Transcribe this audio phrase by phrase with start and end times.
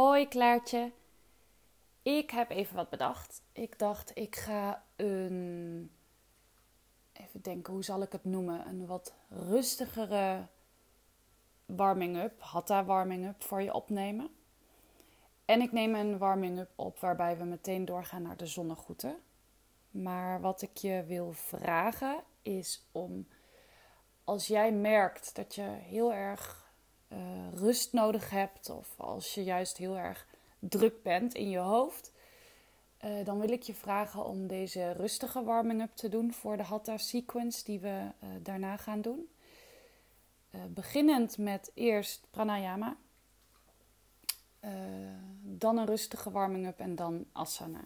[0.00, 0.92] Hoi Klaartje.
[2.02, 3.42] Ik heb even wat bedacht.
[3.52, 5.90] Ik dacht, ik ga een.
[7.12, 8.68] Even denken, hoe zal ik het noemen?
[8.68, 10.46] Een wat rustigere
[11.66, 14.30] warming-up, Hatha warming-up voor je opnemen.
[15.44, 19.16] En ik neem een warming-up op waarbij we meteen doorgaan naar de zonnegroeten.
[19.90, 23.28] Maar wat ik je wil vragen is om,
[24.24, 26.59] als jij merkt dat je heel erg
[27.12, 27.18] uh,
[27.54, 30.26] rust nodig hebt, of als je juist heel erg
[30.58, 32.12] druk bent in je hoofd,
[33.04, 36.96] uh, dan wil ik je vragen om deze rustige warming-up te doen voor de Hatha
[36.96, 39.28] sequence die we uh, daarna gaan doen.
[40.68, 42.96] beginnend met eerst pranayama,
[45.42, 47.84] dan een rustige warming-up en dan asana.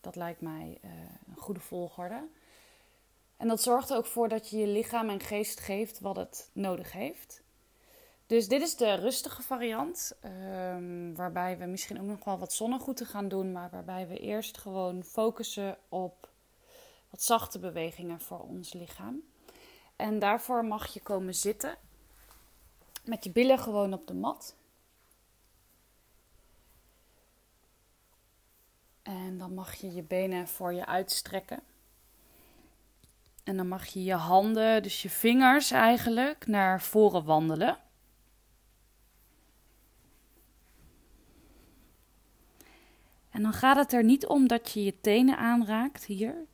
[0.00, 0.80] Dat lijkt mij
[1.26, 2.28] een goede volgorde.
[3.36, 6.50] En dat zorgt er ook voor dat je je lichaam en geest geeft wat het
[6.52, 7.42] nodig heeft.
[8.28, 13.06] Dus dit is de rustige variant, um, waarbij we misschien ook nog wel wat zonnegroeten
[13.06, 16.28] gaan doen, maar waarbij we eerst gewoon focussen op
[17.10, 19.22] wat zachte bewegingen voor ons lichaam.
[19.96, 21.76] En daarvoor mag je komen zitten
[23.04, 24.54] met je billen gewoon op de mat.
[29.02, 31.60] En dan mag je je benen voor je uitstrekken.
[33.44, 37.86] En dan mag je je handen, dus je vingers eigenlijk, naar voren wandelen.
[43.38, 46.46] En dan gaat het er niet om dat je je tenen aanraakt hier.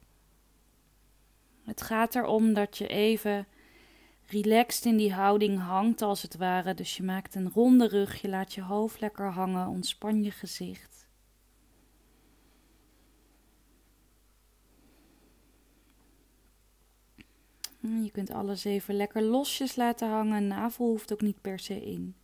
[1.63, 3.47] Het gaat erom dat je even
[4.27, 6.75] relaxed in die houding hangt, als het ware.
[6.75, 11.09] Dus je maakt een ronde rug, je laat je hoofd lekker hangen, ontspan je gezicht.
[17.81, 20.47] Je kunt alles even lekker losjes laten hangen.
[20.47, 22.24] Navel hoeft ook niet per se in.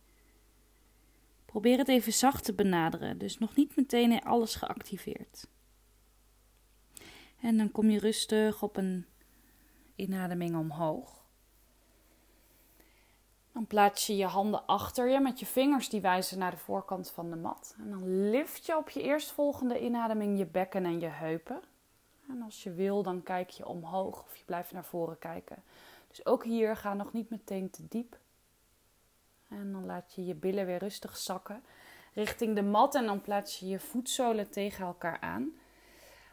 [1.51, 5.47] Probeer het even zacht te benaderen, dus nog niet meteen alles geactiveerd.
[7.39, 9.05] En dan kom je rustig op een
[9.95, 11.23] inademing omhoog.
[13.51, 17.11] Dan plaats je je handen achter je met je vingers die wijzen naar de voorkant
[17.11, 17.75] van de mat.
[17.77, 21.61] En dan lift je op je eerstvolgende inademing je bekken en je heupen.
[22.29, 25.63] En als je wil, dan kijk je omhoog of je blijft naar voren kijken.
[26.07, 28.19] Dus ook hier ga nog niet meteen te diep.
[29.51, 31.63] En dan laat je je billen weer rustig zakken
[32.13, 35.51] richting de mat en dan plaats je je voetzolen tegen elkaar aan.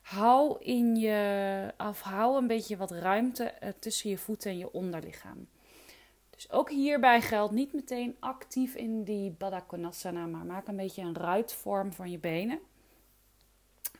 [0.02, 1.74] Hou in je
[2.12, 5.48] een beetje wat ruimte eh, tussen je voeten en je onderlichaam.
[6.30, 11.02] Dus ook hierbij geldt niet meteen actief in die Baddha Konasana, maar maak een beetje
[11.02, 12.58] een ruitvorm van je benen.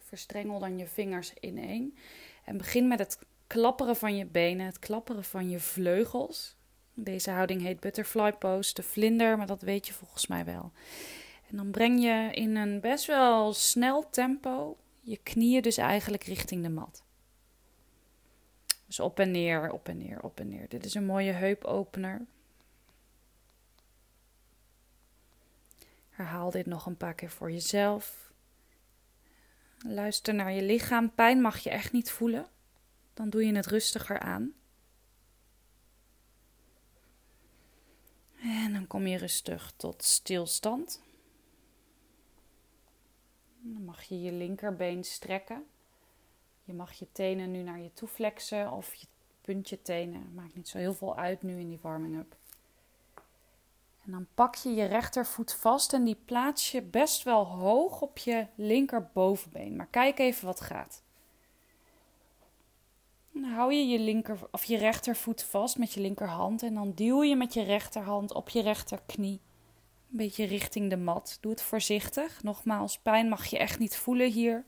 [0.02, 1.96] Verstrengel dan je vingers ineen
[2.44, 6.57] en begin met het klapperen van je benen, het klapperen van je vleugels.
[7.00, 10.72] Deze houding heet butterfly pose, de vlinder, maar dat weet je volgens mij wel.
[11.50, 16.62] En dan breng je in een best wel snel tempo je knieën dus eigenlijk richting
[16.62, 17.02] de mat.
[18.86, 20.68] Dus op en neer, op en neer, op en neer.
[20.68, 22.26] Dit is een mooie heupopener.
[26.10, 28.32] Herhaal dit nog een paar keer voor jezelf.
[29.78, 31.14] Luister naar je lichaam.
[31.14, 32.46] Pijn mag je echt niet voelen.
[33.14, 34.52] Dan doe je het rustiger aan.
[38.42, 41.02] En dan kom je rustig tot stilstand.
[43.60, 45.66] Dan mag je je linkerbeen strekken.
[46.64, 49.06] Je mag je tenen nu naar je toe flexen of je
[49.40, 50.34] puntje tenen.
[50.34, 52.36] Maakt niet zo heel veel uit nu in die warming-up.
[54.04, 58.18] En dan pak je je rechtervoet vast en die plaats je best wel hoog op
[58.18, 59.76] je linkerbovenbeen.
[59.76, 61.02] Maar kijk even wat gaat.
[63.44, 67.36] Hou je je, linker, of je rechtervoet vast met je linkerhand en dan duw je
[67.36, 69.40] met je rechterhand op je rechterknie.
[70.10, 71.38] Een beetje richting de mat.
[71.40, 72.42] Doe het voorzichtig.
[72.42, 74.64] Nogmaals, pijn mag je echt niet voelen hier.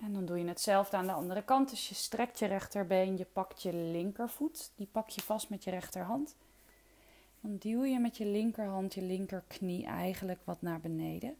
[0.00, 1.70] En dan doe je hetzelfde aan de andere kant.
[1.70, 5.70] Dus je strekt je rechterbeen, je pakt je linkervoet, die pak je vast met je
[5.70, 6.36] rechterhand.
[7.40, 11.36] Dan duw je met je linkerhand je linkerknie eigenlijk wat naar beneden.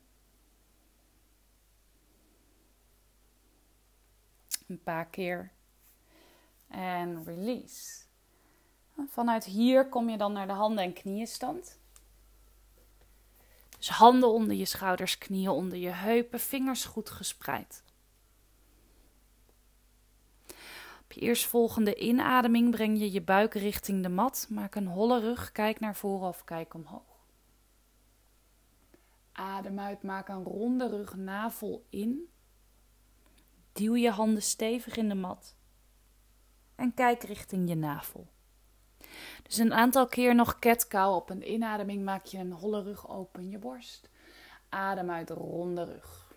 [4.71, 5.53] Een paar keer.
[6.69, 8.05] En release.
[9.09, 11.79] Vanuit hier kom je dan naar de handen- en knieën stand.
[13.77, 17.85] Dus handen onder je schouders, knieën onder je heupen, vingers goed gespreid.
[21.05, 24.47] Op je eerstvolgende inademing breng je je buik richting de mat.
[24.51, 27.27] Maak een holle rug, kijk naar voren of kijk omhoog.
[29.33, 32.29] Adem uit, maak een ronde rug, navel in.
[33.73, 35.55] Duw je handen stevig in de mat.
[36.75, 38.27] En kijk richting je navel.
[39.43, 41.15] Dus een aantal keer nog cat cow.
[41.15, 44.09] Op een inademing maak je een holle rug open je borst.
[44.69, 46.29] Adem uit ronde rug.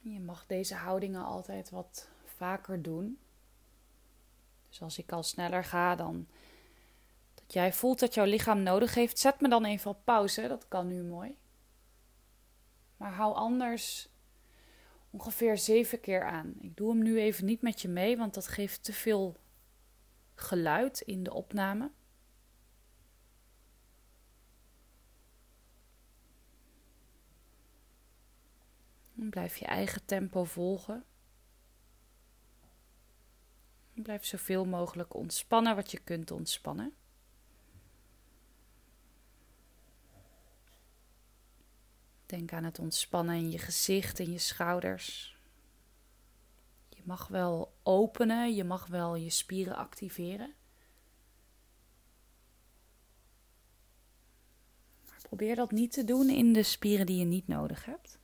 [0.00, 3.18] Je mag deze houdingen altijd wat vaker doen.
[4.68, 6.26] Dus als ik al sneller ga dan
[7.52, 10.48] jij voelt dat jouw lichaam nodig heeft, zet me dan even op pauze.
[10.48, 11.38] Dat kan nu mooi.
[12.96, 14.08] Maar hou anders
[15.10, 16.54] ongeveer zeven keer aan.
[16.60, 19.36] Ik doe hem nu even niet met je mee, want dat geeft te veel
[20.34, 21.90] geluid in de opname.
[29.14, 31.04] Blijf je eigen tempo volgen.
[33.94, 36.94] En blijf zoveel mogelijk ontspannen wat je kunt ontspannen.
[42.30, 45.38] Denk aan het ontspannen in je gezicht en je schouders.
[46.88, 50.54] Je mag wel openen, je mag wel je spieren activeren.
[55.08, 58.18] Maar probeer dat niet te doen in de spieren die je niet nodig hebt.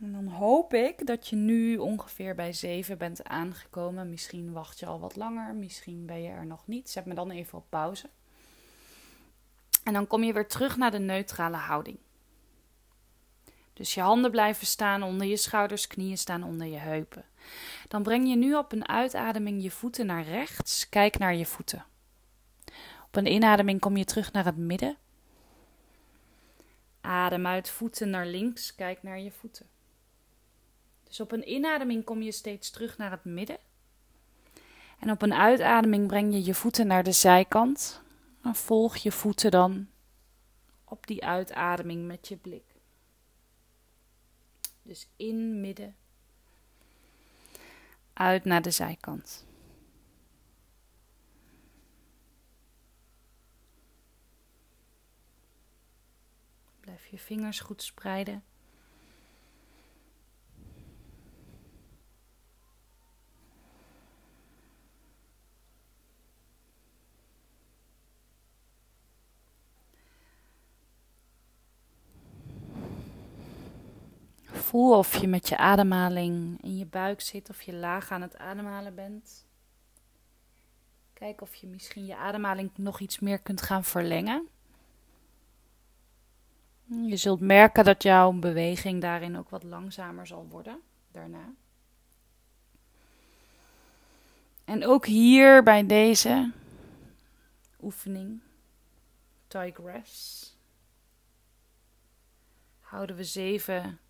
[0.00, 4.10] En dan hoop ik dat je nu ongeveer bij 7 bent aangekomen.
[4.10, 6.90] Misschien wacht je al wat langer, misschien ben je er nog niet.
[6.90, 8.08] Zet me dan even op pauze.
[9.84, 11.98] En dan kom je weer terug naar de neutrale houding.
[13.72, 17.24] Dus je handen blijven staan onder je schouders, knieën staan onder je heupen.
[17.88, 20.88] Dan breng je nu op een uitademing je voeten naar rechts.
[20.88, 21.84] Kijk naar je voeten.
[23.06, 24.96] Op een inademing kom je terug naar het midden.
[27.00, 28.74] Adem uit voeten naar links.
[28.74, 29.66] Kijk naar je voeten.
[31.10, 33.58] Dus op een inademing kom je steeds terug naar het midden.
[34.98, 38.02] En op een uitademing breng je je voeten naar de zijkant.
[38.42, 39.88] En volg je voeten dan
[40.84, 42.64] op die uitademing met je blik.
[44.82, 45.96] Dus in midden.
[48.12, 49.46] Uit naar de zijkant.
[56.80, 58.44] Blijf je vingers goed spreiden.
[74.70, 78.38] Voel of je met je ademhaling in je buik zit of je laag aan het
[78.38, 79.46] ademhalen bent.
[81.12, 84.48] Kijk of je misschien je ademhaling nog iets meer kunt gaan verlengen.
[86.84, 90.80] Je zult merken dat jouw beweging daarin ook wat langzamer zal worden
[91.12, 91.52] daarna.
[94.64, 96.52] En ook hier bij deze
[97.82, 98.40] oefening,
[99.46, 100.44] Tigress,
[102.80, 104.00] houden we zeven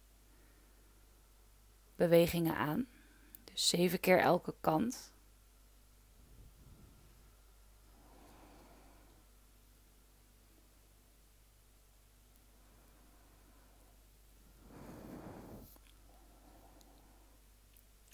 [2.01, 2.87] bewegingen aan.
[3.45, 5.13] Dus zeven keer elke kant.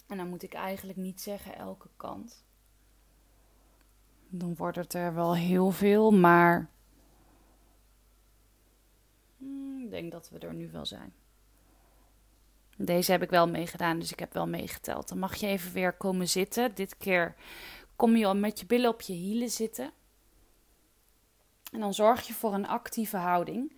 [0.07, 2.45] En dan moet ik eigenlijk niet zeggen elke kant.
[4.29, 6.71] Dan wordt het er wel heel veel, maar
[9.37, 11.13] hmm, ik denk dat we er nu wel zijn.
[12.77, 15.07] Deze heb ik wel meegedaan, dus ik heb wel meegeteld.
[15.07, 16.75] Dan mag je even weer komen zitten.
[16.75, 17.35] Dit keer
[17.95, 19.91] kom je met je billen op je hielen zitten.
[21.71, 23.71] En dan zorg je voor een actieve houding.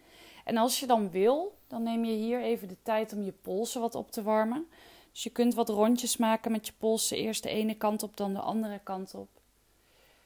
[0.44, 3.82] En als je dan wil, dan neem je hier even de tijd om je polsen
[3.82, 4.68] wat op te warmen.
[5.12, 7.18] Dus je kunt wat rondjes maken met je polsen.
[7.18, 9.30] Eerst de ene kant op, dan de andere kant op.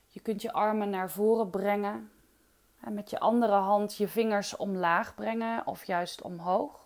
[0.08, 2.12] Je kunt je armen naar voren brengen.
[2.80, 6.83] En met je andere hand je vingers omlaag brengen of juist omhoog.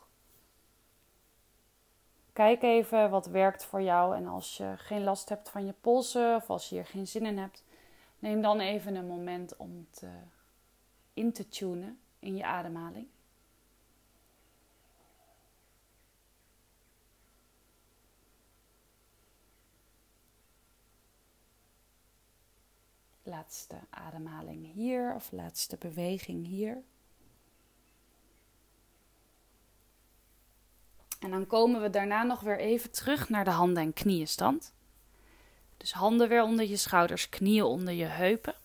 [2.38, 4.16] Kijk even wat werkt voor jou.
[4.16, 7.26] En als je geen last hebt van je polsen of als je hier geen zin
[7.26, 7.64] in hebt,
[8.20, 10.10] neem dan even een moment om te,
[11.14, 13.08] in te tunen in je ademhaling.
[23.24, 26.84] Laatste ademhaling hier of laatste beweging hier.
[31.20, 34.74] En dan komen we daarna nog weer even terug naar de handen- en knieënstand.
[35.78, 38.56] Dus handen weer onder je schouders, knieën onder je heupen.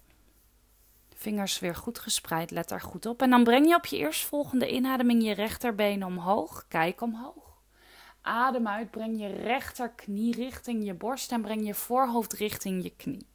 [1.14, 3.23] Vingers weer goed gespreid, let daar goed op.
[3.23, 6.64] En dan breng je op je eerstvolgende inademing je rechterbeen omhoog.
[6.68, 7.61] Kijk omhoog.
[8.21, 13.26] Adem uit, breng je rechterknie richting je borst en breng je voorhoofd richting je knie.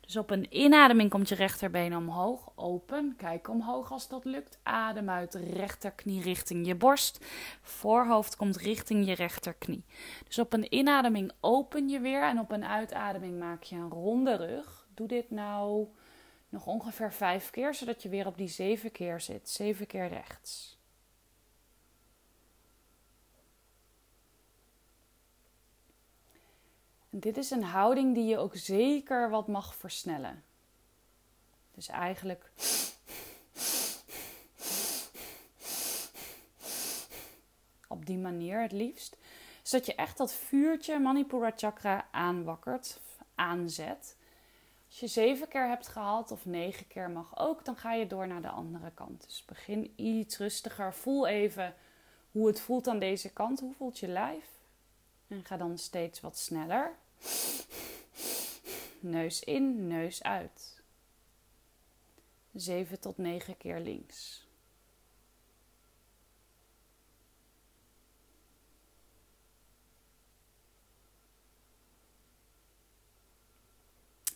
[0.00, 3.14] Dus op een inademing komt je rechterbeen omhoog, open.
[3.16, 4.58] Kijk omhoog als dat lukt.
[4.62, 7.24] Adem uit, rechterknie richting je borst.
[7.62, 9.84] Voorhoofd komt richting je rechterknie.
[10.26, 14.36] Dus op een inademing open je weer en op een uitademing maak je een ronde
[14.36, 14.86] rug.
[14.94, 15.86] Doe dit nou
[16.48, 19.48] nog ongeveer vijf keer, zodat je weer op die zeven keer zit.
[19.48, 20.75] Zeven keer rechts.
[27.20, 30.44] Dit is een houding die je ook zeker wat mag versnellen.
[31.74, 32.50] Dus eigenlijk.
[37.88, 39.16] Op die manier het liefst.
[39.62, 43.00] Zodat je echt dat vuurtje Manipura chakra aanwakkert,
[43.34, 44.16] aanzet.
[44.86, 48.26] Als je zeven keer hebt gehaald of negen keer mag ook, dan ga je door
[48.26, 49.24] naar de andere kant.
[49.26, 50.94] Dus begin iets rustiger.
[50.94, 51.74] Voel even
[52.30, 53.60] hoe het voelt aan deze kant.
[53.60, 54.48] Hoe voelt je lijf?
[55.28, 56.96] En ga dan steeds wat sneller.
[59.00, 60.82] Neus in, neus uit.
[62.52, 64.46] 7 tot 9 keer links.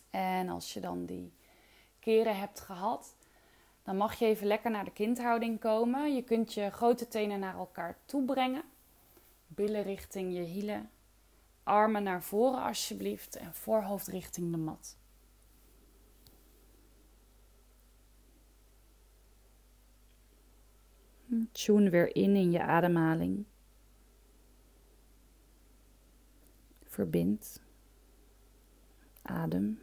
[0.09, 1.33] En als je dan die
[1.99, 3.15] keren hebt gehad,
[3.83, 6.15] dan mag je even lekker naar de kindhouding komen.
[6.15, 8.63] Je kunt je grote tenen naar elkaar toe brengen.
[9.47, 10.89] Billen richting je hielen.
[11.63, 14.97] Armen naar voren alsjeblieft en voorhoofd richting de mat.
[21.51, 23.45] Tune weer in in je ademhaling.
[26.83, 27.61] Verbind.
[29.21, 29.79] Adem.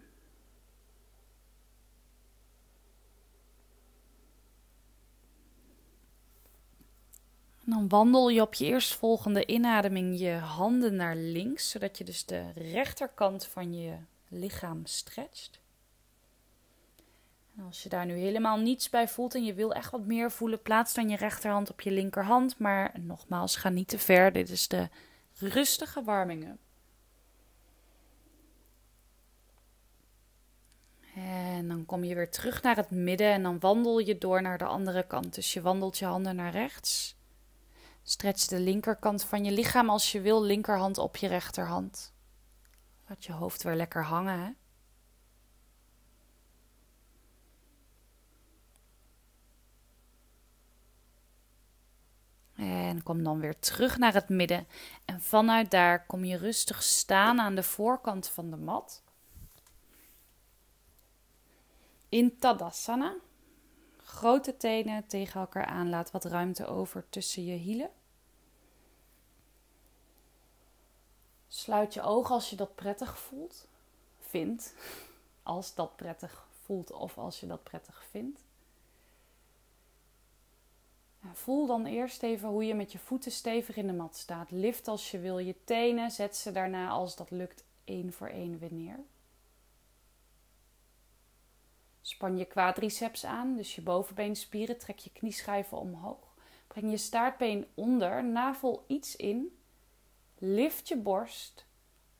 [7.68, 12.52] Dan wandel je op je eerstvolgende inademing je handen naar links, zodat je dus de
[12.54, 13.96] rechterkant van je
[14.28, 15.60] lichaam stretcht.
[17.56, 20.30] En als je daar nu helemaal niets bij voelt en je wil echt wat meer
[20.30, 22.58] voelen, plaats dan je rechterhand op je linkerhand.
[22.58, 24.32] Maar nogmaals, ga niet te ver.
[24.32, 24.88] Dit is de
[25.38, 26.58] rustige warming-up.
[31.14, 34.58] En dan kom je weer terug naar het midden en dan wandel je door naar
[34.58, 35.34] de andere kant.
[35.34, 37.16] Dus je wandelt je handen naar rechts.
[38.08, 42.12] Stretch de linkerkant van je lichaam als je wil, linkerhand op je rechterhand.
[43.06, 44.56] Laat je hoofd weer lekker hangen.
[52.54, 54.66] En kom dan weer terug naar het midden.
[55.04, 59.02] En vanuit daar kom je rustig staan aan de voorkant van de mat.
[62.08, 63.16] In Tadasana.
[63.96, 65.88] Grote tenen tegen elkaar aan.
[65.88, 67.96] Laat wat ruimte over tussen je hielen.
[71.48, 73.66] Sluit je ogen als je dat prettig voelt,
[74.20, 74.74] vindt.
[75.42, 78.40] Als dat prettig voelt of als je dat prettig vindt.
[81.32, 84.50] voel dan eerst even hoe je met je voeten stevig in de mat staat.
[84.50, 86.10] Lift als je wil je tenen.
[86.10, 89.00] Zet ze daarna als dat lukt één voor één weer neer.
[92.00, 94.78] Span je quadriceps aan, dus je bovenbeenspieren.
[94.78, 96.34] Trek je knieschijven omhoog.
[96.66, 99.57] Breng je staartbeen onder, navel iets in
[100.38, 101.66] Lift je borst.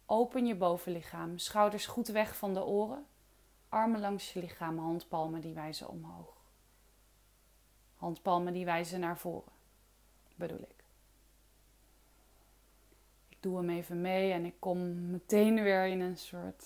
[0.06, 1.38] Open je bovenlichaam.
[1.38, 3.06] Schouders goed weg van de oren.
[3.68, 4.78] Armen langs je lichaam.
[4.78, 6.36] Handpalmen die wijzen omhoog.
[7.96, 9.52] Handpalmen die wijzen naar voren.
[10.34, 10.84] Bedoel ik.
[13.28, 16.64] Ik doe hem even mee en ik kom meteen weer in een soort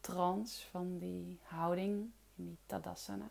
[0.00, 3.28] trance van die houding, in die Tadasana.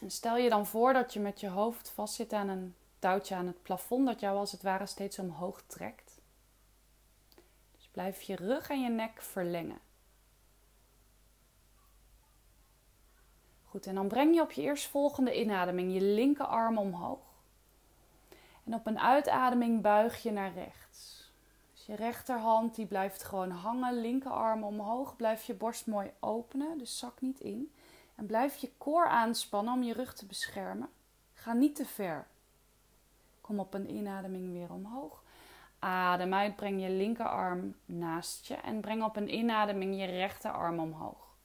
[0.00, 3.46] En stel je dan voor dat je met je hoofd vastzit aan een touwtje aan
[3.46, 6.20] het plafond dat jou als het ware steeds omhoog trekt.
[7.76, 9.80] Dus blijf je rug en je nek verlengen.
[13.64, 17.44] Goed, en dan breng je op je eerstvolgende inademing je linkerarm omhoog.
[18.64, 21.30] En op een uitademing buig je naar rechts.
[21.72, 25.16] Dus je rechterhand die blijft gewoon hangen, linkerarm omhoog.
[25.16, 27.72] Blijf je borst mooi openen, dus zak niet in.
[28.14, 30.88] En blijf je koor aanspannen om je rug te beschermen.
[31.32, 32.30] Ga niet te ver.
[33.52, 35.22] Kom op een inademing weer omhoog.
[35.78, 41.36] Adem uit, breng je linkerarm naast je en breng op een inademing je rechterarm omhoog.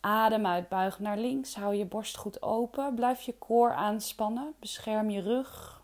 [0.00, 5.10] Adem uit, buig naar links, hou je borst goed open, blijf je koor aanspannen, bescherm
[5.10, 5.82] je rug.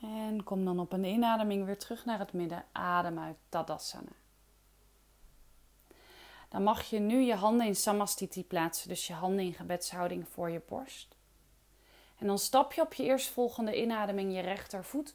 [0.00, 2.64] En kom dan op een inademing weer terug naar het midden.
[2.72, 4.12] Adem uit, Tadasana.
[6.50, 10.50] Dan mag je nu je handen in Samastiti plaatsen, dus je handen in gebedshouding voor
[10.50, 11.16] je borst.
[12.18, 15.14] En dan stap je op je eerstvolgende inademing je rechtervoet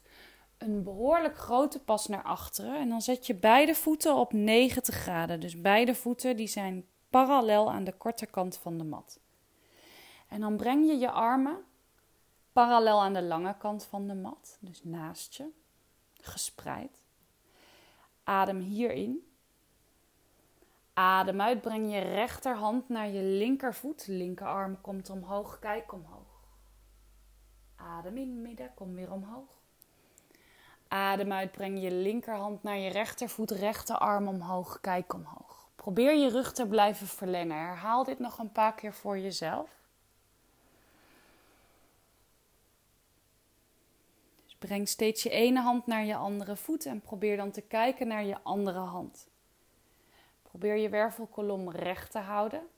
[0.58, 2.78] een behoorlijk grote pas naar achteren.
[2.78, 5.40] En dan zet je beide voeten op 90 graden.
[5.40, 9.20] Dus beide voeten die zijn parallel aan de korte kant van de mat.
[10.28, 11.64] En dan breng je je armen
[12.52, 15.48] parallel aan de lange kant van de mat, dus naast je,
[16.20, 17.04] gespreid.
[18.24, 19.35] Adem hierin.
[20.98, 24.06] Adem uit, breng je rechterhand naar je linkervoet.
[24.06, 26.44] Linkerarm komt omhoog, kijk omhoog.
[27.76, 29.48] Adem in midden, kom weer omhoog.
[30.88, 35.68] Adem uit, breng je linkerhand naar je rechtervoet, rechterarm omhoog, kijk omhoog.
[35.74, 37.56] Probeer je rug te blijven verlengen.
[37.56, 39.70] Herhaal dit nog een paar keer voor jezelf.
[44.44, 48.08] Dus breng steeds je ene hand naar je andere voet en probeer dan te kijken
[48.08, 49.28] naar je andere hand.
[50.56, 52.68] Probeer je wervelkolom recht te houden.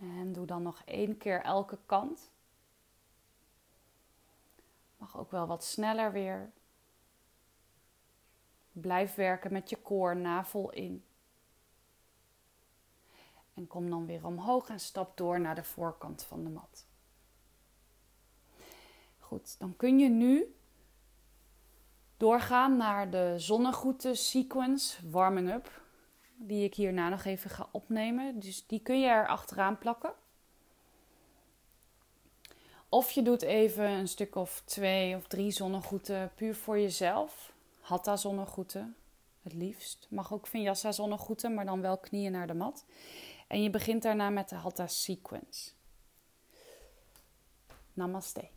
[0.00, 2.30] En doe dan nog één keer elke kant.
[4.96, 6.52] Mag ook wel wat sneller weer.
[8.72, 11.04] Blijf werken met je koor navel in.
[13.54, 16.86] En kom dan weer omhoog en stap door naar de voorkant van de mat.
[19.18, 20.54] Goed, dan kun je nu
[22.16, 25.82] doorgaan naar de zonnegroeten sequence warming up.
[26.36, 28.40] Die ik hierna nog even ga opnemen.
[28.40, 30.12] Dus die kun je er achteraan plakken.
[32.88, 37.52] Of je doet even een stuk of twee of drie zonnegroeten puur voor jezelf.
[37.80, 38.96] Hatha zonnegroeten,
[39.42, 40.06] het liefst.
[40.10, 42.84] Mag ook vinyasa zonnegroeten, maar dan wel knieën naar de mat.
[43.46, 45.70] En je begint daarna met de Hatha sequence.
[47.92, 48.48] Namaste.